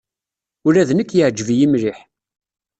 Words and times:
Ula 0.67 0.87
d 0.89 0.91
nekk 0.93 1.11
yeɛjeb-iyi 1.15 1.67
mliḥ. 1.69 1.99